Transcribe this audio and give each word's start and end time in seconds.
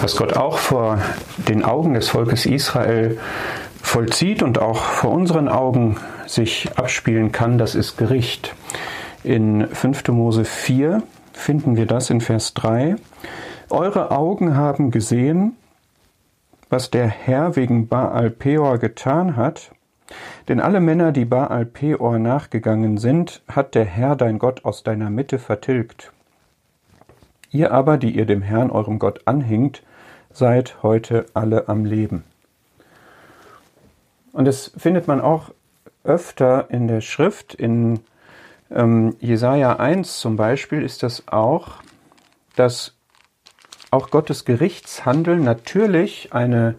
Was 0.00 0.16
Gott 0.16 0.34
auch 0.34 0.56
vor 0.56 0.98
den 1.36 1.62
Augen 1.62 1.92
des 1.92 2.08
Volkes 2.08 2.46
Israel 2.46 3.18
vollzieht 3.82 4.42
und 4.42 4.58
auch 4.58 4.78
vor 4.78 5.10
unseren 5.10 5.46
Augen 5.46 5.98
sich 6.26 6.70
abspielen 6.76 7.32
kann, 7.32 7.58
das 7.58 7.74
ist 7.74 7.98
Gericht. 7.98 8.54
In 9.24 9.66
5. 9.66 10.08
Mose 10.08 10.46
4 10.46 11.02
finden 11.34 11.76
wir 11.76 11.84
das 11.84 12.08
in 12.08 12.22
Vers 12.22 12.54
3. 12.54 12.96
Eure 13.68 14.10
Augen 14.10 14.56
haben 14.56 14.90
gesehen, 14.90 15.56
was 16.70 16.90
der 16.90 17.06
Herr 17.06 17.56
wegen 17.56 17.86
Baal 17.86 18.30
Peor 18.30 18.78
getan 18.78 19.36
hat, 19.36 19.70
denn 20.48 20.60
alle 20.60 20.80
Männer, 20.80 21.12
die 21.12 21.26
Baal 21.26 21.66
Peor 21.66 22.18
nachgegangen 22.18 22.96
sind, 22.96 23.42
hat 23.48 23.74
der 23.74 23.84
Herr 23.84 24.16
dein 24.16 24.38
Gott 24.38 24.64
aus 24.64 24.82
deiner 24.82 25.10
Mitte 25.10 25.38
vertilgt. 25.38 26.10
Ihr 27.50 27.70
aber, 27.72 27.98
die 27.98 28.16
ihr 28.16 28.24
dem 28.24 28.40
Herrn 28.40 28.70
eurem 28.70 28.98
Gott 28.98 29.20
anhingt, 29.26 29.82
seid 30.32 30.82
heute 30.82 31.26
alle 31.34 31.68
am 31.68 31.84
Leben. 31.84 32.24
Und 34.32 34.44
das 34.44 34.72
findet 34.76 35.08
man 35.08 35.20
auch 35.20 35.50
öfter 36.04 36.70
in 36.70 36.88
der 36.88 37.00
Schrift. 37.00 37.54
In 37.54 38.00
ähm, 38.70 39.16
Jesaja 39.20 39.76
1 39.76 40.20
zum 40.20 40.36
Beispiel 40.36 40.82
ist 40.82 41.02
das 41.02 41.28
auch, 41.28 41.82
dass 42.56 42.94
auch 43.90 44.10
Gottes 44.10 44.44
Gerichtshandeln 44.44 45.42
natürlich 45.42 46.32
eine 46.32 46.76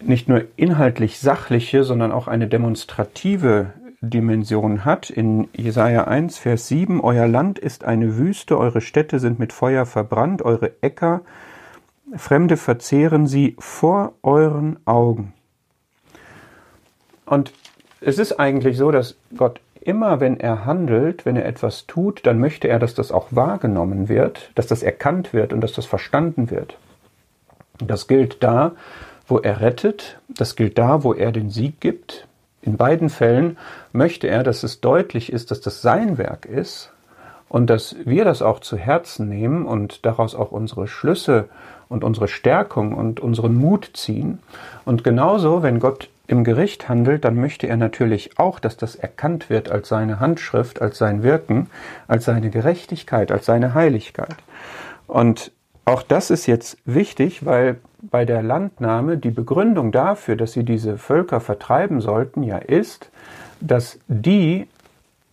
nicht 0.00 0.28
nur 0.28 0.44
inhaltlich 0.56 1.18
sachliche, 1.18 1.84
sondern 1.84 2.12
auch 2.12 2.28
eine 2.28 2.46
demonstrative 2.46 3.72
Dimension 4.00 4.84
hat. 4.84 5.10
In 5.10 5.48
Jesaja 5.56 6.04
1, 6.04 6.38
Vers 6.38 6.68
7, 6.68 7.00
Euer 7.00 7.26
Land 7.26 7.58
ist 7.58 7.84
eine 7.84 8.16
Wüste, 8.16 8.58
eure 8.58 8.80
Städte 8.80 9.18
sind 9.18 9.38
mit 9.38 9.52
Feuer 9.52 9.86
verbrannt, 9.86 10.42
eure 10.42 10.72
Äcker, 10.82 11.22
Fremde 12.16 12.56
verzehren 12.56 13.26
sie 13.26 13.56
vor 13.58 14.12
euren 14.22 14.78
Augen. 14.86 15.32
Und 17.24 17.52
es 18.00 18.18
ist 18.18 18.38
eigentlich 18.38 18.76
so, 18.76 18.90
dass 18.90 19.16
Gott 19.36 19.60
immer, 19.80 20.20
wenn 20.20 20.38
er 20.38 20.64
handelt, 20.64 21.24
wenn 21.24 21.36
er 21.36 21.46
etwas 21.46 21.86
tut, 21.86 22.26
dann 22.26 22.38
möchte 22.38 22.68
er, 22.68 22.78
dass 22.78 22.94
das 22.94 23.10
auch 23.10 23.28
wahrgenommen 23.30 24.08
wird, 24.08 24.50
dass 24.54 24.66
das 24.66 24.82
erkannt 24.82 25.32
wird 25.32 25.52
und 25.52 25.60
dass 25.60 25.72
das 25.72 25.86
verstanden 25.86 26.50
wird. 26.50 26.76
Das 27.78 28.06
gilt 28.06 28.42
da, 28.42 28.72
wo 29.26 29.38
er 29.38 29.60
rettet, 29.60 30.20
das 30.28 30.56
gilt 30.56 30.78
da, 30.78 31.04
wo 31.04 31.14
er 31.14 31.32
den 31.32 31.50
Sieg 31.50 31.80
gibt. 31.80 32.26
In 32.60 32.76
beiden 32.76 33.08
Fällen 33.08 33.56
möchte 33.92 34.28
er, 34.28 34.44
dass 34.44 34.62
es 34.62 34.80
deutlich 34.80 35.32
ist, 35.32 35.50
dass 35.50 35.60
das 35.60 35.82
sein 35.82 36.18
Werk 36.18 36.46
ist 36.46 36.92
und 37.52 37.68
dass 37.68 37.96
wir 38.06 38.24
das 38.24 38.40
auch 38.40 38.60
zu 38.60 38.78
Herzen 38.78 39.28
nehmen 39.28 39.66
und 39.66 40.06
daraus 40.06 40.34
auch 40.34 40.52
unsere 40.52 40.88
Schlüsse 40.88 41.50
und 41.90 42.02
unsere 42.02 42.26
Stärkung 42.26 42.94
und 42.94 43.20
unseren 43.20 43.54
Mut 43.56 43.90
ziehen. 43.92 44.38
Und 44.86 45.04
genauso, 45.04 45.62
wenn 45.62 45.78
Gott 45.78 46.08
im 46.26 46.44
Gericht 46.44 46.88
handelt, 46.88 47.26
dann 47.26 47.34
möchte 47.34 47.66
er 47.66 47.76
natürlich 47.76 48.38
auch, 48.38 48.58
dass 48.58 48.78
das 48.78 48.96
erkannt 48.96 49.50
wird 49.50 49.70
als 49.70 49.90
seine 49.90 50.18
Handschrift, 50.18 50.80
als 50.80 50.96
sein 50.96 51.22
Wirken, 51.22 51.68
als 52.08 52.24
seine 52.24 52.48
Gerechtigkeit, 52.48 53.30
als 53.30 53.44
seine 53.44 53.74
Heiligkeit. 53.74 54.36
Und 55.06 55.52
auch 55.84 56.02
das 56.02 56.30
ist 56.30 56.46
jetzt 56.46 56.78
wichtig, 56.86 57.44
weil 57.44 57.76
bei 58.00 58.24
der 58.24 58.42
Landnahme 58.42 59.18
die 59.18 59.30
Begründung 59.30 59.92
dafür, 59.92 60.36
dass 60.36 60.52
sie 60.52 60.64
diese 60.64 60.96
Völker 60.96 61.40
vertreiben 61.40 62.00
sollten, 62.00 62.44
ja 62.44 62.56
ist, 62.56 63.10
dass 63.60 63.98
die 64.08 64.68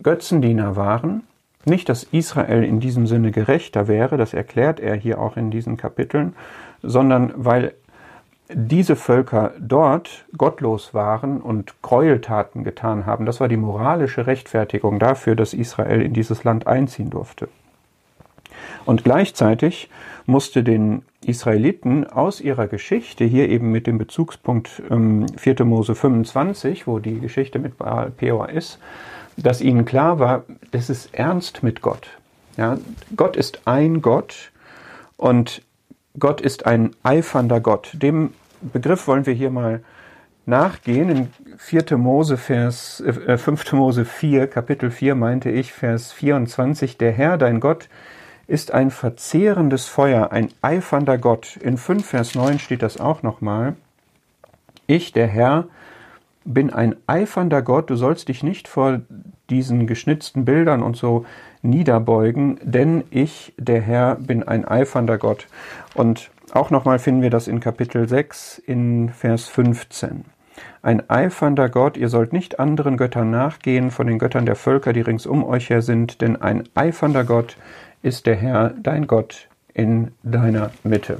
Götzendiener 0.02 0.76
waren, 0.76 1.22
nicht, 1.64 1.88
dass 1.88 2.04
Israel 2.04 2.64
in 2.64 2.80
diesem 2.80 3.06
Sinne 3.06 3.30
gerechter 3.30 3.86
wäre, 3.86 4.16
das 4.16 4.34
erklärt 4.34 4.80
er 4.80 4.94
hier 4.96 5.20
auch 5.20 5.36
in 5.36 5.50
diesen 5.50 5.76
Kapiteln, 5.76 6.34
sondern 6.82 7.32
weil 7.36 7.74
diese 8.52 8.96
Völker 8.96 9.52
dort 9.60 10.24
gottlos 10.36 10.92
waren 10.92 11.40
und 11.40 11.80
Gräueltaten 11.82 12.64
getan 12.64 13.06
haben. 13.06 13.26
Das 13.26 13.40
war 13.40 13.48
die 13.48 13.56
moralische 13.56 14.26
Rechtfertigung 14.26 14.98
dafür, 14.98 15.36
dass 15.36 15.54
Israel 15.54 16.02
in 16.02 16.14
dieses 16.14 16.42
Land 16.44 16.66
einziehen 16.66 17.10
durfte. 17.10 17.48
Und 18.86 19.04
gleichzeitig 19.04 19.88
musste 20.26 20.64
den 20.64 21.02
Israeliten 21.24 22.06
aus 22.06 22.40
ihrer 22.40 22.66
Geschichte, 22.66 23.24
hier 23.24 23.48
eben 23.48 23.70
mit 23.70 23.86
dem 23.86 23.98
Bezugspunkt 23.98 24.82
ähm, 24.90 25.26
4. 25.36 25.64
Mose 25.64 25.94
25, 25.94 26.86
wo 26.86 26.98
die 26.98 27.20
Geschichte 27.20 27.58
mit 27.58 27.78
Baal 27.78 28.10
Peor 28.10 28.48
ist, 28.48 28.78
dass 29.42 29.60
ihnen 29.60 29.84
klar 29.84 30.18
war, 30.18 30.44
das 30.70 30.90
ist 30.90 31.14
ernst 31.14 31.62
mit 31.62 31.82
Gott. 31.82 32.08
Ja, 32.56 32.78
Gott 33.16 33.36
ist 33.36 33.62
ein 33.66 34.02
Gott 34.02 34.52
und 35.16 35.62
Gott 36.18 36.40
ist 36.40 36.66
ein 36.66 36.90
eifernder 37.02 37.60
Gott. 37.60 37.90
Dem 37.94 38.32
Begriff 38.60 39.06
wollen 39.06 39.26
wir 39.26 39.34
hier 39.34 39.50
mal 39.50 39.82
nachgehen. 40.46 41.08
In 41.08 41.28
4. 41.56 41.96
Mose, 41.96 42.36
Vers, 42.36 43.00
äh, 43.00 43.38
5. 43.38 43.72
Mose 43.72 44.04
4, 44.04 44.46
Kapitel 44.46 44.90
4 44.90 45.14
meinte 45.14 45.50
ich, 45.50 45.72
Vers 45.72 46.12
24, 46.12 46.98
der 46.98 47.12
Herr, 47.12 47.38
dein 47.38 47.60
Gott, 47.60 47.88
ist 48.46 48.72
ein 48.72 48.90
verzehrendes 48.90 49.86
Feuer, 49.86 50.32
ein 50.32 50.48
eifernder 50.60 51.18
Gott. 51.18 51.56
In 51.56 51.78
5 51.78 52.04
Vers 52.04 52.34
9 52.34 52.58
steht 52.58 52.82
das 52.82 52.98
auch 52.98 53.22
nochmal. 53.22 53.76
Ich, 54.86 55.12
der 55.12 55.28
Herr, 55.28 55.66
bin 56.54 56.70
ein 56.72 56.96
eifernder 57.06 57.62
Gott, 57.62 57.90
du 57.90 57.96
sollst 57.96 58.28
dich 58.28 58.42
nicht 58.42 58.68
vor 58.68 59.00
diesen 59.48 59.86
geschnitzten 59.86 60.44
Bildern 60.44 60.82
und 60.82 60.96
so 60.96 61.24
niederbeugen, 61.62 62.58
denn 62.62 63.04
ich, 63.10 63.54
der 63.58 63.80
Herr, 63.80 64.16
bin 64.16 64.42
ein 64.42 64.66
eifernder 64.66 65.18
Gott. 65.18 65.46
Und 65.94 66.30
auch 66.52 66.70
nochmal 66.70 66.98
finden 66.98 67.22
wir 67.22 67.30
das 67.30 67.48
in 67.48 67.60
Kapitel 67.60 68.08
6 68.08 68.58
in 68.58 69.10
Vers 69.10 69.46
15. 69.48 70.24
Ein 70.82 71.08
eifernder 71.08 71.68
Gott, 71.68 71.96
ihr 71.96 72.08
sollt 72.08 72.32
nicht 72.32 72.58
anderen 72.58 72.96
Göttern 72.96 73.30
nachgehen 73.30 73.90
von 73.90 74.06
den 74.06 74.18
Göttern 74.18 74.46
der 74.46 74.56
Völker, 74.56 74.92
die 74.92 75.00
rings 75.00 75.26
um 75.26 75.44
euch 75.44 75.70
her 75.70 75.82
sind, 75.82 76.20
denn 76.20 76.40
ein 76.40 76.64
eifernder 76.74 77.24
Gott 77.24 77.56
ist 78.02 78.26
der 78.26 78.36
Herr, 78.36 78.70
dein 78.70 79.06
Gott, 79.06 79.48
in 79.74 80.12
deiner 80.22 80.70
Mitte. 80.82 81.18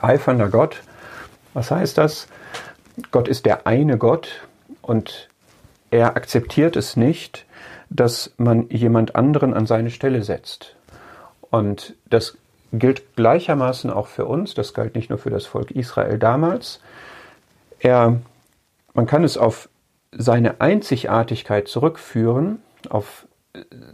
Eifernder 0.00 0.48
Gott, 0.48 0.82
was 1.54 1.70
heißt 1.70 1.98
das? 1.98 2.28
Gott 3.10 3.28
ist 3.28 3.46
der 3.46 3.66
eine 3.66 3.98
Gott 3.98 4.48
und 4.82 5.28
er 5.90 6.16
akzeptiert 6.16 6.76
es 6.76 6.96
nicht, 6.96 7.46
dass 7.90 8.32
man 8.36 8.68
jemand 8.70 9.16
anderen 9.16 9.54
an 9.54 9.66
seine 9.66 9.90
Stelle 9.90 10.22
setzt. 10.22 10.76
Und 11.50 11.94
das 12.10 12.36
gilt 12.72 13.16
gleichermaßen 13.16 13.90
auch 13.90 14.06
für 14.06 14.26
uns, 14.26 14.54
das 14.54 14.74
galt 14.74 14.94
nicht 14.94 15.08
nur 15.08 15.18
für 15.18 15.30
das 15.30 15.46
Volk 15.46 15.70
Israel 15.70 16.18
damals. 16.18 16.80
Er, 17.78 18.20
man 18.92 19.06
kann 19.06 19.24
es 19.24 19.38
auf 19.38 19.68
seine 20.12 20.60
Einzigartigkeit 20.60 21.68
zurückführen, 21.68 22.62
auf 22.90 23.26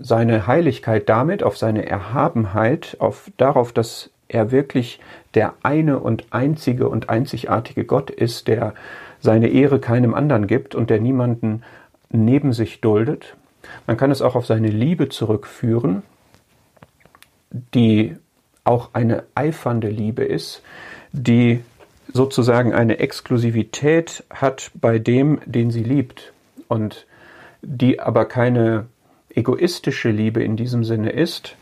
seine 0.01 0.47
Heiligkeit 0.47 1.09
damit, 1.09 1.43
auf 1.43 1.57
seine 1.57 1.87
Erhabenheit, 1.87 2.97
auf 2.99 3.31
darauf, 3.37 3.73
dass 3.73 4.11
er 4.35 4.51
wirklich 4.51 5.01
der 5.35 5.55
eine 5.63 6.01
und 6.01 6.27
einzige 6.31 6.89
und 6.89 7.09
einzigartige 7.09 7.85
Gott 7.85 8.11
ist, 8.11 8.49
der 8.49 8.75
seine 9.21 9.49
Ehre 9.49 9.79
keinem 9.79 10.13
anderen 10.13 10.47
gibt 10.47 10.75
und 10.75 10.91
der 10.91 11.01
niemanden 11.01 11.63
neben 12.11 12.53
sich 12.53 12.81
duldet. 12.81 13.37
Man 13.87 13.97
kann 13.97 14.11
es 14.11 14.21
auch 14.21 14.35
auf 14.35 14.45
seine 14.45 14.69
Liebe 14.69 15.09
zurückführen, 15.09 16.03
die 17.51 18.17
auch 18.65 18.91
eine 18.93 19.25
eifernde 19.35 19.89
Liebe 19.89 20.25
ist, 20.25 20.63
die 21.13 21.61
sozusagen 22.13 22.75
eine 22.75 22.99
Exklusivität 22.99 24.25
hat 24.31 24.71
bei 24.75 24.99
dem, 24.99 25.41
den 25.47 25.71
sie 25.71 25.83
liebt 25.83 26.33
und 26.69 27.07
die 27.63 28.01
aber 28.01 28.27
keine 28.27 28.87
egoistische 29.31 30.11
Liebe 30.11 30.43
in 30.43 30.57
diesem 30.57 30.85
Sinne 30.85 31.11
ist, 31.11 31.57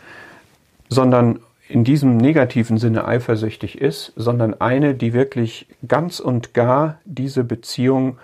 sondern 0.88 1.41
in 1.72 1.84
diesem 1.84 2.19
negativen 2.19 2.77
Sinne 2.77 3.06
eifersüchtig 3.06 3.81
ist, 3.81 4.12
sondern 4.14 4.61
eine, 4.61 4.94
die 4.94 5.14
wirklich 5.14 5.67
ganz 5.88 6.20
und 6.20 6.52
gar 6.52 6.99
diese 7.06 7.44
Beziehung 7.44 8.19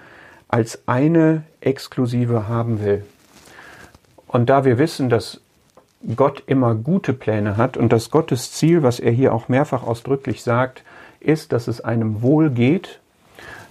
als 0.48 0.82
eine 0.86 1.44
exklusive 1.62 2.46
haben 2.46 2.84
will. 2.84 3.04
Und 4.26 4.50
da 4.50 4.66
wir 4.66 4.76
wissen, 4.76 5.08
dass 5.08 5.40
Gott 6.14 6.42
immer 6.46 6.74
gute 6.74 7.14
Pläne 7.14 7.56
hat 7.56 7.78
und 7.78 7.90
dass 7.90 8.10
Gottes 8.10 8.52
Ziel, 8.52 8.82
was 8.82 9.00
er 9.00 9.12
hier 9.12 9.32
auch 9.32 9.48
mehrfach 9.48 9.82
ausdrücklich 9.82 10.42
sagt, 10.42 10.82
ist, 11.18 11.52
dass 11.52 11.68
es 11.68 11.80
einem 11.80 12.20
wohl 12.20 12.50
geht, 12.50 13.00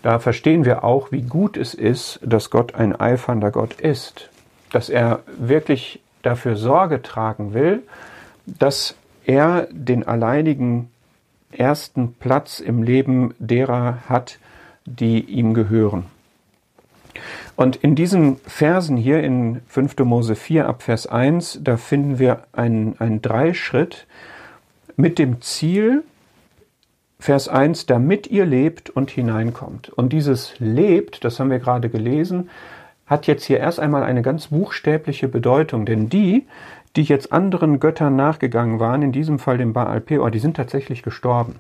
da 0.02 0.18
verstehen 0.18 0.66
wir 0.66 0.84
auch, 0.84 1.12
wie 1.12 1.22
gut 1.22 1.56
es 1.56 1.76
ist, 1.76 2.20
dass 2.24 2.50
Gott 2.50 2.74
ein 2.74 3.00
eifernder 3.00 3.52
Gott 3.52 3.80
ist, 3.80 4.30
dass 4.72 4.90
er 4.90 5.20
wirklich 5.38 6.00
dafür 6.24 6.56
Sorge 6.56 7.04
tragen 7.04 7.54
will, 7.54 7.84
dass 8.46 8.96
er 9.28 9.68
den 9.72 10.08
alleinigen 10.08 10.90
ersten 11.52 12.14
Platz 12.14 12.60
im 12.60 12.82
Leben 12.82 13.36
derer 13.40 14.10
hat, 14.10 14.40
die 14.86 15.20
ihm 15.20 15.54
gehören. 15.54 16.06
Und 17.56 17.76
in 17.78 17.96
diesen 17.96 18.38
Versen 18.46 18.96
hier 18.96 19.22
in 19.24 19.62
5. 19.68 19.98
Mose 20.00 20.36
4 20.36 20.68
ab 20.68 20.84
Vers 20.84 21.08
1, 21.08 21.60
da 21.64 21.78
finden 21.78 22.20
wir 22.20 22.44
einen, 22.54 23.00
einen 23.00 23.22
Dreischritt 23.22 24.08
mit 24.96 25.20
dem 25.20 25.42
Ziel, 25.42 26.04
Vers 27.20 27.50
1, 27.50 27.88
damit 27.88 28.28
ihr 28.28 28.46
lebt 28.46 28.92
und 28.92 29.10
hineinkommt. 29.10 29.90
Und 29.90 30.14
dieses 30.14 30.54
lebt, 30.60 31.26
das 31.26 31.40
haben 31.40 31.50
wir 31.50 31.60
gerade 31.60 31.90
gelesen, 31.90 32.50
hat 33.08 33.26
jetzt 33.26 33.46
hier 33.46 33.60
erst 33.60 33.80
einmal 33.80 34.04
eine 34.04 34.22
ganz 34.22 34.48
buchstäbliche 34.48 35.28
Bedeutung, 35.28 35.86
denn 35.86 36.10
die, 36.10 36.46
die 36.98 37.04
jetzt 37.04 37.32
anderen 37.32 37.80
Göttern 37.80 38.16
nachgegangen 38.16 38.80
waren, 38.80 39.04
in 39.04 39.12
diesem 39.12 39.38
Fall 39.40 39.58
dem 39.58 39.72
Baal 39.72 40.02
Peor, 40.02 40.32
die 40.32 40.40
sind 40.40 40.58
tatsächlich 40.58 41.04
gestorben. 41.04 41.56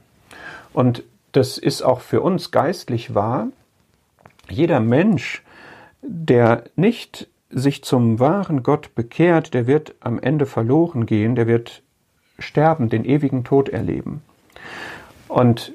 Und 0.74 1.04
das 1.32 1.58
ist 1.58 1.84
auch 1.84 2.02
für 2.02 2.22
uns 2.22 2.52
geistlich 2.52 3.14
wahr. 3.14 3.48
Jeder 4.50 4.80
Mensch, 4.80 5.44
der 6.02 6.64
nicht 6.76 7.28
sich 7.50 7.84
zum 7.84 8.20
wahren 8.20 8.64
Gott 8.64 8.96
bekehrt, 8.96 9.54
der 9.54 9.68
wird 9.68 9.94
am 10.00 10.20
Ende 10.20 10.48
verloren 10.48 11.06
gehen, 11.06 11.36
der 11.36 11.48
wird 11.48 11.84
sterben, 12.40 12.90
den 12.90 13.06
ewigen 13.06 13.44
Tod 13.44 13.70
erleben. 13.70 14.22
Und 15.28 15.74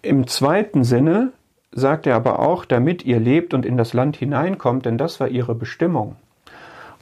im 0.00 0.26
zweiten 0.26 0.84
Sinne 0.84 1.32
sagt 1.72 2.06
er 2.06 2.16
aber 2.16 2.38
auch, 2.38 2.64
damit 2.64 3.04
ihr 3.04 3.18
lebt 3.18 3.54
und 3.54 3.66
in 3.66 3.76
das 3.76 3.92
Land 3.92 4.16
hineinkommt, 4.16 4.86
denn 4.86 4.98
das 4.98 5.20
war 5.20 5.28
ihre 5.28 5.54
Bestimmung. 5.54 6.16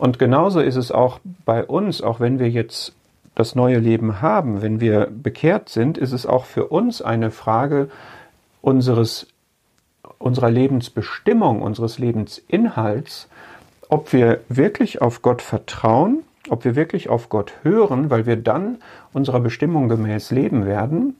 Und 0.01 0.19
genauso 0.19 0.61
ist 0.61 0.77
es 0.77 0.91
auch 0.91 1.21
bei 1.45 1.63
uns, 1.63 2.01
auch 2.01 2.21
wenn 2.21 2.39
wir 2.39 2.49
jetzt 2.49 2.95
das 3.35 3.55
neue 3.55 3.79
Leben 3.79 4.23
haben, 4.23 4.63
wenn 4.63 4.81
wir 4.81 5.07
bekehrt 5.11 5.69
sind, 5.69 5.99
ist 5.99 6.13
es 6.13 6.25
auch 6.25 6.47
für 6.47 6.69
uns 6.69 7.03
eine 7.03 7.31
Frage 7.31 7.91
unseres, 8.63 9.27
unserer 10.17 10.51
Lebensbestimmung, 10.51 11.61
unseres 11.61 11.99
Lebensinhalts, 11.99 13.29
ob 13.91 14.15
wir 14.15 14.41
wirklich 14.49 15.03
auf 15.03 15.21
Gott 15.21 15.43
vertrauen, 15.43 16.21
ob 16.49 16.65
wir 16.65 16.77
wirklich 16.77 17.11
auf 17.11 17.29
Gott 17.29 17.53
hören, 17.63 18.09
weil 18.09 18.25
wir 18.25 18.37
dann 18.37 18.79
unserer 19.13 19.41
Bestimmung 19.41 19.91
gemäß 19.91 20.31
leben 20.31 20.65
werden, 20.65 21.15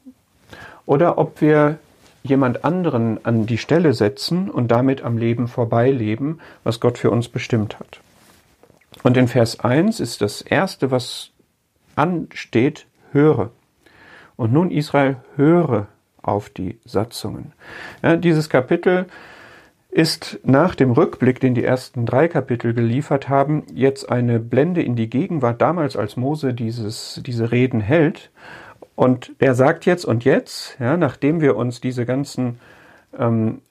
oder 0.87 1.19
ob 1.19 1.43
wir 1.43 1.77
jemand 2.23 2.65
anderen 2.65 3.23
an 3.27 3.45
die 3.45 3.59
Stelle 3.59 3.93
setzen 3.93 4.49
und 4.49 4.69
damit 4.71 5.03
am 5.03 5.19
Leben 5.19 5.49
vorbeileben, 5.49 6.41
was 6.65 6.81
Gott 6.81 6.97
für 6.97 7.11
uns 7.11 7.29
bestimmt 7.29 7.79
hat. 7.79 8.01
Und 9.03 9.17
in 9.17 9.29
Vers 9.29 9.61
1 9.61 10.01
ist 10.01 10.21
das 10.21 10.43
Erste, 10.43 10.91
was 10.91 11.31
ansteht, 11.97 12.87
höre. 13.13 13.51
Und 14.37 14.53
nun 14.53 14.71
Israel, 14.71 15.17
höre 15.37 15.89
auf 16.23 16.51
die 16.51 16.79
Satzungen. 16.85 17.53
Ja, 18.03 18.17
dieses 18.17 18.49
Kapitel 18.49 19.07
ist 19.91 20.39
nach 20.45 20.75
dem 20.75 20.93
Rückblick, 20.93 21.41
den 21.41 21.55
die 21.55 21.65
ersten 21.65 22.07
drei 22.07 22.29
Kapitel 22.29 22.75
geliefert 22.75 23.29
haben, 23.29 23.65
jetzt 23.75 24.09
eine 24.09 24.39
Blende 24.39 24.83
in 24.83 24.95
die 24.95 25.11
Gegenwart, 25.11 25.61
damals 25.61 25.97
als 25.97 26.17
Mose 26.17 26.55
dieses, 26.55 27.21
diese 27.27 27.51
Reden 27.51 27.81
hält. 27.81 28.31
Und 28.95 29.33
er 29.39 29.55
sagt 29.55 29.87
jetzt 29.87 30.05
und 30.05 30.25
jetzt, 30.25 30.77
ja, 30.79 30.97
nachdem 30.97 31.41
wir 31.41 31.57
uns 31.57 31.81
diese 31.81 32.07
ganzen 32.07 32.61
ähm, 33.19 33.63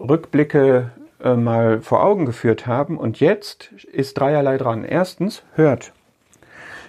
Rückblicke 0.00 0.92
äh, 1.22 1.34
mal 1.34 1.80
vor 1.80 2.02
Augen 2.04 2.26
geführt 2.26 2.66
haben, 2.66 2.98
und 2.98 3.20
jetzt 3.20 3.72
ist 3.92 4.18
dreierlei 4.18 4.56
dran. 4.56 4.84
Erstens, 4.84 5.42
hört. 5.54 5.92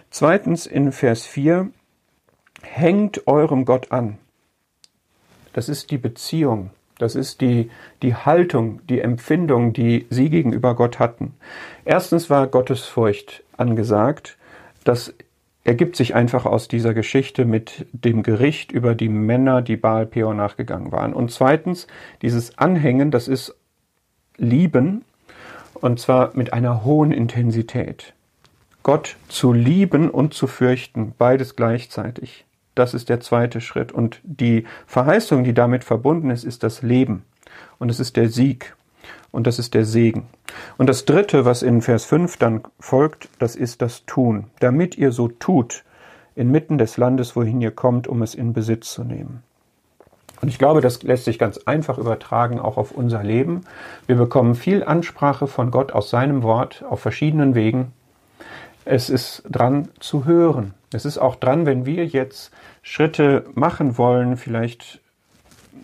Zweitens 0.09 0.65
in 0.65 0.91
Vers 0.91 1.25
4, 1.25 1.69
hängt 2.61 3.27
eurem 3.27 3.65
Gott 3.65 3.91
an. 3.91 4.17
Das 5.53 5.69
ist 5.69 5.91
die 5.91 5.97
Beziehung. 5.97 6.71
Das 6.97 7.15
ist 7.15 7.41
die, 7.41 7.71
die 8.01 8.13
Haltung, 8.13 8.81
die 8.87 8.99
Empfindung, 8.99 9.71
die 9.73 10.05
sie 10.09 10.29
gegenüber 10.29 10.75
Gott 10.75 10.99
hatten. 10.99 11.33
Erstens 11.85 12.29
war 12.29 12.47
Gottesfurcht 12.47 13.43
angesagt. 13.55 14.37
Das 14.83 15.13
ergibt 15.63 15.95
sich 15.95 16.13
einfach 16.13 16.45
aus 16.45 16.67
dieser 16.67 16.93
Geschichte 16.93 17.45
mit 17.45 17.85
dem 17.93 18.21
Gericht 18.23 18.71
über 18.71 18.95
die 18.95 19.09
Männer, 19.09 19.61
die 19.61 19.77
Baal 19.77 20.05
Peor 20.05 20.33
nachgegangen 20.33 20.91
waren. 20.91 21.13
Und 21.13 21.31
zweitens, 21.31 21.87
dieses 22.21 22.57
Anhängen, 22.57 23.11
das 23.11 23.27
ist 23.27 23.55
Lieben, 24.39 25.03
und 25.73 25.99
zwar 25.99 26.31
mit 26.33 26.53
einer 26.53 26.83
hohen 26.83 27.11
Intensität. 27.11 28.13
Gott 28.83 29.17
zu 29.27 29.53
lieben 29.53 30.09
und 30.09 30.33
zu 30.33 30.47
fürchten, 30.47 31.13
beides 31.17 31.55
gleichzeitig. 31.55 32.45
Das 32.75 32.93
ist 32.93 33.09
der 33.09 33.19
zweite 33.19 33.61
Schritt. 33.61 33.91
Und 33.91 34.21
die 34.23 34.65
Verheißung, 34.87 35.43
die 35.43 35.53
damit 35.53 35.83
verbunden 35.83 36.29
ist, 36.29 36.43
ist 36.43 36.63
das 36.63 36.81
Leben. 36.81 37.23
Und 37.77 37.89
es 37.89 37.99
ist 37.99 38.15
der 38.15 38.29
Sieg. 38.29 38.75
Und 39.31 39.47
das 39.47 39.59
ist 39.59 39.73
der 39.73 39.85
Segen. 39.85 40.27
Und 40.77 40.87
das 40.87 41.05
dritte, 41.05 41.45
was 41.45 41.61
in 41.61 41.81
Vers 41.81 42.05
5 42.05 42.37
dann 42.37 42.63
folgt, 42.79 43.29
das 43.37 43.55
ist 43.55 43.81
das 43.81 44.05
Tun. 44.05 44.45
Damit 44.59 44.97
ihr 44.97 45.11
so 45.11 45.27
tut, 45.27 45.83
inmitten 46.35 46.77
des 46.77 46.97
Landes, 46.97 47.35
wohin 47.35 47.61
ihr 47.61 47.71
kommt, 47.71 48.07
um 48.07 48.21
es 48.21 48.33
in 48.33 48.53
Besitz 48.53 48.91
zu 48.91 49.03
nehmen. 49.03 49.43
Und 50.41 50.47
ich 50.47 50.57
glaube, 50.57 50.81
das 50.81 51.03
lässt 51.03 51.25
sich 51.25 51.37
ganz 51.37 51.57
einfach 51.59 51.97
übertragen 51.97 52.59
auch 52.59 52.77
auf 52.77 52.91
unser 52.91 53.23
Leben. 53.23 53.61
Wir 54.07 54.15
bekommen 54.15 54.55
viel 54.55 54.83
Ansprache 54.83 55.47
von 55.47 55.71
Gott 55.71 55.91
aus 55.91 56.09
seinem 56.09 56.43
Wort 56.43 56.83
auf 56.89 57.01
verschiedenen 57.01 57.55
Wegen. 57.55 57.91
Es 58.85 59.09
ist 59.09 59.43
dran 59.49 59.89
zu 59.99 60.25
hören. 60.25 60.73
Es 60.93 61.05
ist 61.05 61.17
auch 61.17 61.35
dran, 61.35 61.65
wenn 61.65 61.85
wir 61.85 62.05
jetzt 62.05 62.51
Schritte 62.81 63.45
machen 63.53 63.97
wollen, 63.97 64.37
vielleicht 64.37 65.01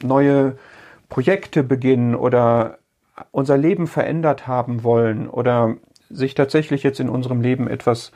neue 0.01 0.57
Projekte 1.09 1.63
beginnen 1.63 2.15
oder 2.15 2.79
unser 3.31 3.57
Leben 3.57 3.87
verändert 3.87 4.47
haben 4.47 4.83
wollen 4.83 5.29
oder 5.29 5.75
sich 6.09 6.33
tatsächlich 6.33 6.83
jetzt 6.83 6.99
in 6.99 7.09
unserem 7.09 7.41
Leben 7.41 7.67
etwas 7.67 8.11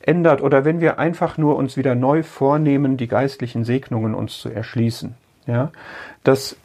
ändert 0.00 0.42
oder 0.42 0.64
wenn 0.64 0.80
wir 0.80 0.98
einfach 0.98 1.38
nur 1.38 1.56
uns 1.56 1.76
wieder 1.76 1.94
neu 1.94 2.22
vornehmen, 2.22 2.96
die 2.96 3.08
geistlichen 3.08 3.64
Segnungen 3.64 4.14
uns 4.14 4.38
zu 4.40 4.48
erschließen. 4.48 5.14
Ja, 5.46 5.72
dass 6.24 6.56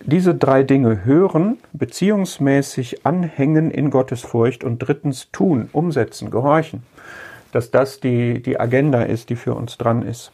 diese 0.00 0.34
drei 0.34 0.62
Dinge 0.62 1.04
hören, 1.04 1.58
beziehungsmäßig 1.72 3.06
anhängen 3.06 3.70
in 3.70 3.90
Gottes 3.90 4.20
Furcht 4.22 4.62
und 4.62 4.78
drittens 4.78 5.30
tun, 5.32 5.68
umsetzen, 5.72 6.30
gehorchen, 6.30 6.82
dass 7.52 7.70
das 7.70 8.00
die, 8.00 8.42
die 8.42 8.60
Agenda 8.60 9.02
ist, 9.02 9.30
die 9.30 9.36
für 9.36 9.54
uns 9.54 9.78
dran 9.78 10.02
ist. 10.02 10.32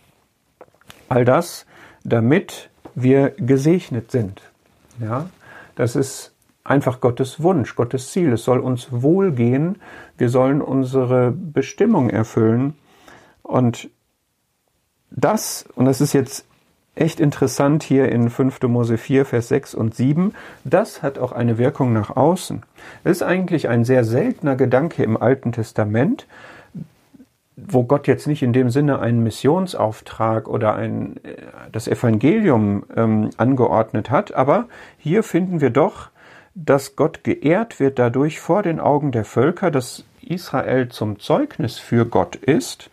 All 1.08 1.24
das, 1.24 1.66
damit 2.04 2.70
wir 2.94 3.30
gesegnet 3.30 4.10
sind. 4.10 4.42
Ja, 5.00 5.30
das 5.76 5.96
ist 5.96 6.32
einfach 6.64 7.00
Gottes 7.00 7.42
Wunsch, 7.42 7.74
Gottes 7.74 8.12
Ziel. 8.12 8.32
Es 8.32 8.44
soll 8.44 8.60
uns 8.60 8.88
wohlgehen. 8.90 9.80
Wir 10.18 10.28
sollen 10.28 10.60
unsere 10.60 11.30
Bestimmung 11.32 12.10
erfüllen. 12.10 12.74
Und 13.42 13.88
das, 15.10 15.66
und 15.74 15.86
das 15.86 16.00
ist 16.00 16.12
jetzt 16.12 16.44
echt 16.94 17.20
interessant 17.20 17.82
hier 17.82 18.10
in 18.10 18.28
5. 18.28 18.62
Mose 18.62 18.98
4, 18.98 19.24
Vers 19.24 19.48
6 19.48 19.74
und 19.74 19.94
7, 19.94 20.34
das 20.64 21.02
hat 21.02 21.18
auch 21.18 21.32
eine 21.32 21.58
Wirkung 21.58 21.92
nach 21.92 22.14
außen. 22.16 22.62
Das 23.04 23.12
ist 23.12 23.22
eigentlich 23.22 23.68
ein 23.68 23.84
sehr 23.84 24.04
seltener 24.04 24.56
Gedanke 24.56 25.02
im 25.02 25.16
Alten 25.16 25.52
Testament, 25.52 26.26
wo 27.56 27.84
Gott 27.84 28.06
jetzt 28.06 28.26
nicht 28.26 28.42
in 28.42 28.52
dem 28.52 28.70
Sinne 28.70 28.98
einen 28.98 29.22
Missionsauftrag 29.22 30.48
oder 30.48 30.74
ein, 30.74 31.16
äh, 31.24 31.36
das 31.70 31.88
Evangelium 31.88 32.84
ähm, 32.94 33.30
angeordnet 33.36 34.10
hat, 34.10 34.34
aber 34.34 34.66
hier 34.98 35.22
finden 35.22 35.60
wir 35.60 35.70
doch, 35.70 36.10
dass 36.54 36.96
Gott 36.96 37.24
geehrt 37.24 37.80
wird 37.80 37.98
dadurch 37.98 38.40
vor 38.40 38.62
den 38.62 38.78
Augen 38.80 39.12
der 39.12 39.24
Völker, 39.24 39.70
dass 39.70 40.04
Israel 40.20 40.88
zum 40.88 41.18
Zeugnis 41.18 41.78
für 41.78 42.04
Gott 42.04 42.36
ist 42.36 42.90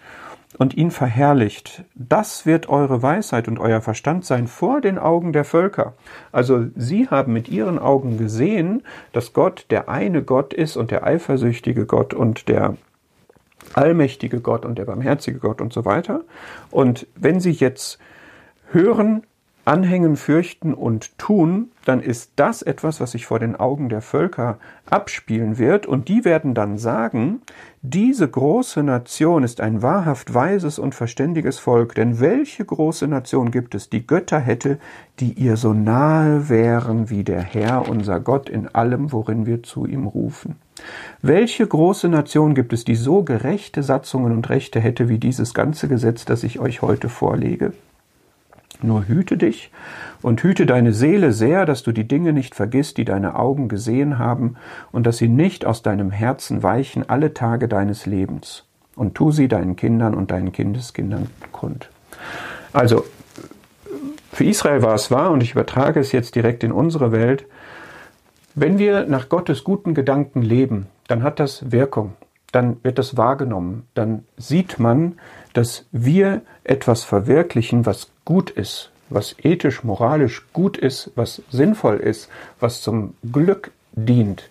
und 0.58 0.76
ihn 0.76 0.92
verherrlicht. 0.92 1.84
Das 1.96 2.46
wird 2.46 2.70
eure 2.70 3.02
Weisheit 3.02 3.48
und 3.48 3.60
euer 3.60 3.82
Verstand 3.82 4.26
sein 4.26 4.48
vor 4.48 4.82
den 4.82 4.98
Augen 4.98 5.32
der 5.32 5.46
Völker. 5.46 5.94
Also 6.32 6.66
sie 6.76 7.08
haben 7.10 7.34
mit 7.34 7.50
ihren 7.50 7.78
Augen 7.78 8.18
gesehen, 8.18 8.84
dass 9.14 9.34
Gott 9.34 9.68
der 9.70 9.90
eine 9.90 10.24
Gott 10.24 10.54
ist 10.54 10.76
und 10.76 10.92
der 10.92 11.06
eifersüchtige 11.06 11.86
Gott 11.86 12.14
und 12.14 12.50
der 12.50 12.76
allmächtige 13.74 14.42
Gott 14.42 14.66
und 14.66 14.78
der 14.78 14.86
barmherzige 14.86 15.40
Gott 15.40 15.62
und 15.62 15.72
so 15.72 15.86
weiter. 15.86 16.22
Und 16.72 17.06
wenn 17.16 17.40
sie 17.40 17.52
jetzt 17.52 18.00
hören, 18.72 19.24
anhängen, 19.70 20.16
fürchten 20.16 20.74
und 20.74 21.16
tun, 21.20 21.70
dann 21.86 22.02
ist 22.02 22.32
das 22.38 22.64
etwas, 22.64 23.00
was 23.00 23.12
sich 23.12 23.28
vor 23.28 23.38
den 23.38 23.56
Augen 23.56 23.88
der 23.88 24.02
Völker 24.02 24.58
abspielen 24.90 25.60
wird, 25.60 25.86
und 25.86 26.08
die 26.08 26.26
werden 26.26 26.56
dann 26.56 26.80
sagen, 26.80 27.42
diese 27.84 28.28
große 28.28 28.82
Nation 28.82 29.44
ist 29.44 29.62
ein 29.62 29.84
wahrhaft 29.84 30.34
weises 30.34 30.80
und 30.80 30.96
verständiges 30.96 31.60
Volk, 31.60 31.94
denn 31.94 32.20
welche 32.20 32.66
große 32.66 33.08
Nation 33.08 33.52
gibt 33.52 33.76
es, 33.76 33.92
die 33.92 34.08
Götter 34.08 34.40
hätte, 34.40 34.80
die 35.20 35.34
ihr 35.34 35.56
so 35.56 35.72
nahe 35.74 36.50
wären 36.50 37.12
wie 37.12 37.24
der 37.24 37.42
Herr, 37.42 37.88
unser 37.88 38.20
Gott, 38.20 38.50
in 38.50 38.68
allem, 38.70 39.12
worin 39.12 39.46
wir 39.46 39.62
zu 39.62 39.86
ihm 39.86 40.08
rufen? 40.08 40.56
Welche 41.22 41.68
große 41.68 42.10
Nation 42.10 42.56
gibt 42.56 42.74
es, 42.74 42.86
die 42.86 42.96
so 42.96 43.22
gerechte 43.22 43.84
Satzungen 43.84 44.32
und 44.32 44.50
Rechte 44.50 44.80
hätte 44.80 45.10
wie 45.10 45.20
dieses 45.20 45.54
ganze 45.54 45.88
Gesetz, 45.88 46.26
das 46.26 46.44
ich 46.44 46.60
euch 46.60 46.82
heute 46.82 47.08
vorlege? 47.08 47.74
Nur 48.82 49.08
hüte 49.08 49.38
dich 49.38 49.72
und 50.22 50.42
hüte 50.42 50.66
deine 50.66 50.94
Seele 50.94 51.34
sehr, 51.34 51.66
dass 51.66 51.84
du 51.84 51.92
die 51.92 52.08
Dinge 52.08 52.34
nicht 52.34 52.56
vergisst, 52.56 52.98
die 52.98 53.06
deine 53.06 53.36
Augen 53.36 53.68
gesehen 53.68 54.18
haben, 54.18 54.56
und 54.92 55.06
dass 55.06 55.18
sie 55.18 55.28
nicht 55.28 55.66
aus 55.66 55.82
deinem 55.82 56.12
Herzen 56.12 56.64
weichen 56.64 57.10
alle 57.10 57.34
Tage 57.34 57.68
deines 57.68 58.06
Lebens. 58.06 58.66
Und 58.96 59.16
tu 59.16 59.32
sie 59.32 59.48
deinen 59.48 59.76
Kindern 59.76 60.14
und 60.14 60.32
deinen 60.32 60.52
Kindeskindern 60.52 61.28
kund. 61.52 61.90
Also, 62.74 63.04
Für 64.32 64.46
Israel 64.46 64.82
war 64.82 64.94
es 64.94 65.12
wahr, 65.12 65.32
und 65.32 65.44
ich 65.44 65.52
übertrage 65.52 66.00
es 66.00 66.12
jetzt 66.12 66.36
direkt 66.36 66.64
in 66.64 66.72
unsere 66.72 67.12
Welt, 67.12 67.46
wenn 68.56 68.78
wir 68.78 69.06
nach 69.06 69.28
Gottes 69.30 69.64
guten 69.64 69.94
Gedanken 69.94 70.42
leben, 70.42 70.88
dann 71.08 71.24
hat 71.24 71.40
das 71.40 71.72
Wirkung, 71.72 72.14
dann 72.52 72.78
wird 72.84 72.98
das 72.98 73.18
wahrgenommen, 73.18 73.88
dann 73.96 74.24
sieht 74.38 74.80
man, 74.80 75.20
dass 75.54 75.88
wir 75.92 76.42
etwas 76.64 77.04
verwirklichen, 77.04 77.86
was 77.86 78.12
gut 78.30 78.52
ist, 78.52 78.92
was 79.10 79.36
ethisch, 79.42 79.84
moralisch 79.84 80.44
gut 80.54 80.78
ist, 80.78 81.12
was 81.16 81.42
sinnvoll 81.50 81.98
ist, 81.98 82.30
was 82.60 82.84
zum 82.84 83.16
Glück 83.32 83.72
dient, 83.94 84.48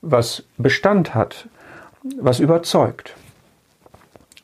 was 0.00 0.44
Bestand 0.58 1.12
hat, 1.12 1.48
was 2.20 2.38
überzeugt. 2.38 3.14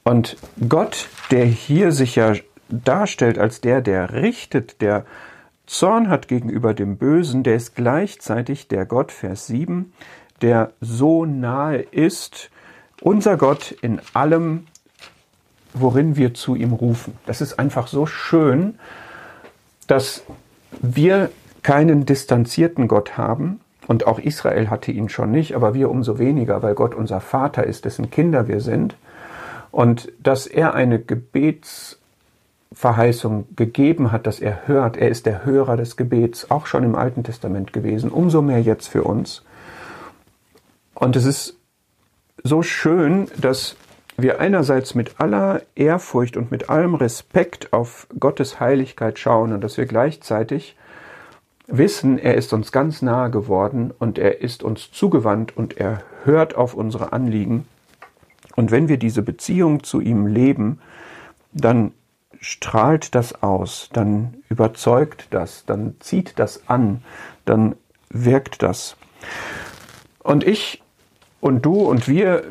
Und 0.03 0.37
Gott, 0.69 1.09
der 1.31 1.45
hier 1.45 1.93
sich 1.93 2.17
ja 2.17 2.35
darstellt 2.69 3.39
als 3.39 3.61
der, 3.61 3.83
der 3.83 4.15
richtet, 4.15 4.81
der 4.81 5.07
Zorn 5.67 6.09
hat 6.09 6.27
gegenüber 6.27 6.75
dem 6.75 6.97
Bösen, 6.97 7.45
der 7.45 7.55
ist 7.55 7.77
gleichzeitig 7.77 8.67
der 8.67 8.85
Gott, 8.85 9.13
Vers 9.13 9.47
7, 9.47 9.93
der 10.41 10.73
so 10.81 11.25
nahe 11.25 11.79
ist, 11.79 12.51
unser 13.01 13.37
Gott 13.37 13.71
in 13.81 14.01
allem, 14.13 14.67
worin 15.75 16.17
wir 16.17 16.35
zu 16.35 16.55
ihm 16.55 16.73
rufen. 16.73 17.15
Das 17.27 17.41
ist 17.41 17.59
einfach 17.59 17.87
so 17.87 18.07
schön, 18.07 18.75
dass 19.87 20.23
wir 20.81 21.31
keinen 21.63 22.07
distanzierten 22.07 22.89
Gott 22.89 23.17
haben, 23.17 23.61
und 23.89 24.07
auch 24.07 24.21
Israel 24.21 24.71
hatte 24.71 24.93
ihn 24.93 25.09
schon 25.09 25.33
nicht, 25.33 25.57
aber 25.57 25.75
wir 25.75 25.91
umso 25.91 26.19
weniger, 26.19 26.63
weil 26.63 26.75
Gott 26.75 26.95
unser 26.95 27.21
Vater 27.21 27.65
ist, 27.65 27.85
dessen 27.85 28.11
Kinder 28.11 28.47
wir 28.49 28.61
sind, 28.61 28.95
und 29.71 30.13
dass 30.23 30.47
er 30.47 30.75
eine 30.75 31.01
Gebetsverheißung 31.01 33.49
gegeben 33.57 34.13
hat, 34.13 34.27
dass 34.27 34.39
er 34.39 34.69
hört, 34.69 34.97
er 34.97 35.09
ist 35.09 35.27
der 35.27 35.45
Hörer 35.45 35.77
des 35.77 35.97
Gebets, 35.97 36.49
auch 36.51 36.67
schon 36.67 36.85
im 36.85 36.95
Alten 36.95 37.25
Testament 37.25 37.73
gewesen, 37.73 38.11
umso 38.11 38.41
mehr 38.41 38.63
jetzt 38.63 38.87
für 38.89 39.03
uns. 39.03 39.43
Und 40.95 41.17
es 41.17 41.25
ist 41.25 41.57
so 42.45 42.63
schön, 42.63 43.27
dass 43.41 43.75
wir 44.23 44.41
einerseits 44.41 44.95
mit 44.95 45.21
aller 45.21 45.63
Ehrfurcht 45.75 46.37
und 46.37 46.51
mit 46.51 46.71
allem 46.71 46.95
Respekt 46.95 47.73
auf 47.73 48.07
Gottes 48.19 48.61
Heiligkeit 48.61 49.19
schauen 49.19 49.53
und 49.53 49.61
dass 49.63 49.77
wir 49.77 49.87
gleichzeitig 49.87 50.77
wissen, 51.67 52.19
er 52.19 52.35
ist 52.35 52.53
uns 52.53 52.73
ganz 52.73 53.03
nahe 53.03 53.31
geworden 53.31 53.93
und 53.99 54.19
er 54.19 54.41
ist 54.41 54.63
uns 54.63 54.91
zugewandt 54.93 55.57
und 55.57 55.79
er 55.79 56.03
hört 56.25 56.55
auf 56.55 56.75
unsere 56.75 57.13
Anliegen. 57.13 57.67
Und 58.57 58.71
wenn 58.71 58.89
wir 58.89 58.99
diese 58.99 59.23
Beziehung 59.23 59.83
zu 59.83 60.01
ihm 60.01 60.27
leben, 60.27 60.81
dann 61.53 61.93
strahlt 62.41 63.15
das 63.15 63.43
aus, 63.43 63.89
dann 63.93 64.35
überzeugt 64.49 65.29
das, 65.31 65.65
dann 65.65 65.95
zieht 66.01 66.39
das 66.39 66.69
an, 66.69 67.03
dann 67.45 67.77
wirkt 68.11 68.63
das. 68.63 68.97
Und 70.23 70.45
ich 70.45 70.83
und 71.41 71.65
du 71.65 71.75
und 71.75 72.09
wir, 72.09 72.45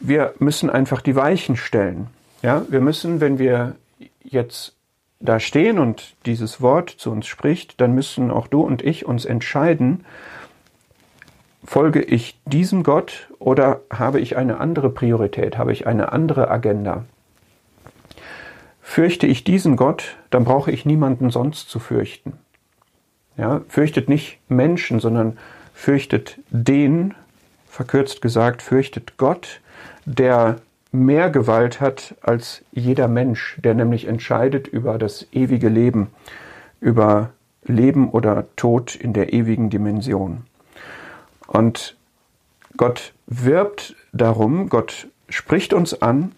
wir 0.00 0.34
müssen 0.38 0.70
einfach 0.70 1.00
die 1.00 1.16
Weichen 1.16 1.56
stellen. 1.56 2.08
Ja, 2.42 2.64
wir 2.68 2.80
müssen, 2.80 3.20
wenn 3.20 3.38
wir 3.38 3.74
jetzt 4.22 4.74
da 5.20 5.40
stehen 5.40 5.78
und 5.78 6.14
dieses 6.26 6.60
Wort 6.60 6.90
zu 6.90 7.10
uns 7.10 7.26
spricht, 7.26 7.80
dann 7.80 7.94
müssen 7.94 8.30
auch 8.30 8.46
du 8.46 8.60
und 8.62 8.82
ich 8.82 9.06
uns 9.06 9.24
entscheiden, 9.24 10.04
folge 11.64 12.00
ich 12.00 12.38
diesem 12.44 12.82
Gott 12.82 13.28
oder 13.38 13.80
habe 13.90 14.20
ich 14.20 14.36
eine 14.36 14.60
andere 14.60 14.90
Priorität, 14.90 15.58
habe 15.58 15.72
ich 15.72 15.86
eine 15.86 16.12
andere 16.12 16.50
Agenda? 16.50 17.04
Fürchte 18.80 19.26
ich 19.26 19.44
diesen 19.44 19.76
Gott, 19.76 20.16
dann 20.30 20.44
brauche 20.44 20.70
ich 20.70 20.86
niemanden 20.86 21.30
sonst 21.30 21.68
zu 21.68 21.78
fürchten. 21.78 22.34
Ja, 23.36 23.60
fürchtet 23.68 24.08
nicht 24.08 24.38
Menschen, 24.48 24.98
sondern 24.98 25.36
fürchtet 25.74 26.38
den, 26.50 27.14
verkürzt 27.68 28.22
gesagt, 28.22 28.62
fürchtet 28.62 29.16
Gott, 29.16 29.60
der 30.04 30.56
mehr 30.90 31.30
Gewalt 31.30 31.80
hat 31.80 32.14
als 32.22 32.64
jeder 32.72 33.08
Mensch, 33.08 33.58
der 33.62 33.74
nämlich 33.74 34.06
entscheidet 34.06 34.66
über 34.66 34.98
das 34.98 35.26
ewige 35.32 35.68
Leben, 35.68 36.08
über 36.80 37.30
Leben 37.64 38.10
oder 38.10 38.46
Tod 38.56 38.94
in 38.94 39.12
der 39.12 39.32
ewigen 39.32 39.70
Dimension. 39.70 40.44
Und 41.46 41.96
Gott 42.76 43.12
wirbt 43.26 43.94
darum, 44.12 44.68
Gott 44.68 45.08
spricht 45.28 45.72
uns 45.72 46.00
an, 46.00 46.32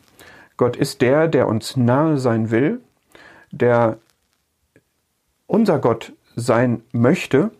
Gott 0.56 0.76
ist 0.76 1.00
der, 1.00 1.28
der 1.28 1.48
uns 1.48 1.76
nahe 1.76 2.18
sein 2.18 2.50
will, 2.50 2.80
der 3.50 3.98
unser 5.46 5.78
Gott 5.78 6.12
sein 6.36 6.82
möchte 6.92 7.50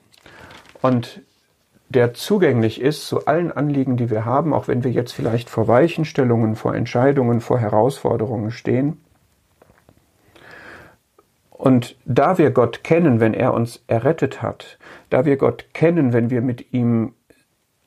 und 0.83 1.23
der 1.90 2.14
zugänglich 2.14 2.80
ist 2.80 3.06
zu 3.06 3.26
allen 3.26 3.50
Anliegen, 3.50 3.97
die 3.97 4.11
wir 4.11 4.25
haben, 4.25 4.54
auch 4.54 4.68
wenn 4.68 4.85
wir 4.85 4.92
jetzt 4.92 5.12
vielleicht 5.12 5.50
vor 5.50 5.66
Weichenstellungen, 5.66 6.54
vor 6.54 6.75
Entscheidungen, 6.75 7.40
vor 7.40 7.59
Herausforderungen 7.59 8.52
stehen. 8.52 8.99
Und 11.50 11.97
da 12.04 12.38
wir 12.38 12.52
Gott 12.52 12.85
kennen, 12.85 13.18
wenn 13.18 13.35
er 13.35 13.52
uns 13.52 13.82
errettet 13.88 14.40
hat, 14.40 14.78
da 15.11 15.25
wir 15.25 15.37
Gott 15.37 15.66
kennen, 15.75 16.12
wenn 16.12 16.30
wir 16.30 16.42
mit 16.42 16.73
ihm 16.73 17.12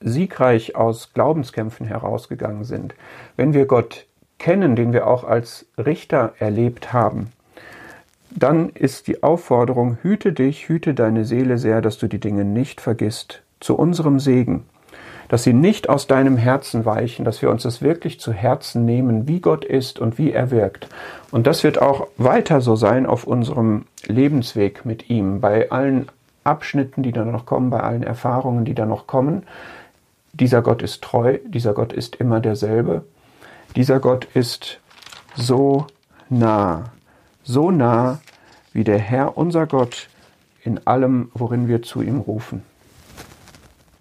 siegreich 0.01 0.75
aus 0.75 1.13
Glaubenskämpfen 1.13 1.87
herausgegangen 1.87 2.65
sind, 2.65 2.95
wenn 3.37 3.53
wir 3.53 3.65
Gott 3.65 4.05
kennen, 4.37 4.75
den 4.75 4.91
wir 4.91 5.07
auch 5.07 5.23
als 5.23 5.65
Richter 5.77 6.33
erlebt 6.39 6.91
haben, 6.91 7.31
dann 8.29 8.69
ist 8.69 9.07
die 9.07 9.23
Aufforderung, 9.23 9.97
hüte 10.01 10.33
dich, 10.33 10.67
hüte 10.67 10.93
deine 10.93 11.23
Seele 11.23 11.57
sehr, 11.57 11.81
dass 11.81 11.97
du 11.97 12.07
die 12.07 12.19
Dinge 12.19 12.43
nicht 12.43 12.81
vergisst, 12.81 13.42
zu 13.63 13.75
unserem 13.75 14.19
Segen, 14.19 14.65
dass 15.29 15.43
sie 15.43 15.53
nicht 15.53 15.89
aus 15.89 16.05
deinem 16.05 16.37
Herzen 16.37 16.85
weichen, 16.85 17.25
dass 17.25 17.41
wir 17.41 17.49
uns 17.49 17.63
das 17.63 17.81
wirklich 17.81 18.19
zu 18.19 18.31
Herzen 18.31 18.85
nehmen, 18.85 19.27
wie 19.27 19.39
Gott 19.39 19.65
ist 19.65 19.99
und 19.99 20.17
wie 20.17 20.31
er 20.31 20.51
wirkt. 20.51 20.87
Und 21.31 21.47
das 21.47 21.63
wird 21.63 21.81
auch 21.81 22.07
weiter 22.17 22.61
so 22.61 22.75
sein 22.75 23.05
auf 23.05 23.25
unserem 23.25 23.85
Lebensweg 24.05 24.85
mit 24.85 25.09
ihm, 25.09 25.41
bei 25.41 25.71
allen 25.71 26.07
Abschnitten, 26.43 27.03
die 27.03 27.13
da 27.13 27.23
noch 27.23 27.45
kommen, 27.45 27.69
bei 27.69 27.79
allen 27.79 28.03
Erfahrungen, 28.03 28.65
die 28.65 28.75
da 28.75 28.85
noch 28.85 29.07
kommen. 29.07 29.43
Dieser 30.33 30.61
Gott 30.61 30.81
ist 30.81 31.01
treu, 31.01 31.39
dieser 31.45 31.73
Gott 31.73 31.93
ist 31.93 32.17
immer 32.17 32.39
derselbe. 32.39 33.03
Dieser 33.75 33.99
Gott 33.99 34.27
ist 34.33 34.79
so 35.35 35.87
nah, 36.29 36.91
so 37.43 37.71
nah 37.71 38.19
wie 38.73 38.83
der 38.83 38.99
Herr 38.99 39.37
unser 39.37 39.67
Gott 39.67 40.09
in 40.63 40.85
allem, 40.85 41.31
worin 41.33 41.67
wir 41.67 41.81
zu 41.81 42.01
ihm 42.01 42.19
rufen. 42.19 42.63